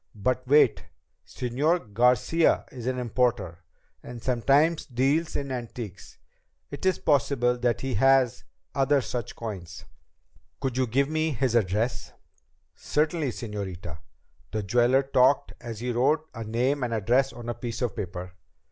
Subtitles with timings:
[0.15, 0.85] "But wait!
[1.27, 3.59] Señor Garcia is an importer,
[4.01, 6.17] and sometimes deals in antiques.
[6.71, 8.43] It is possible that he has
[8.73, 9.85] other such coins."
[10.59, 12.13] "Could you give me his address?"
[12.73, 13.99] "Certainly, señorita."
[14.49, 18.31] The jeweler talked as he wrote a name and address on a piece of paper.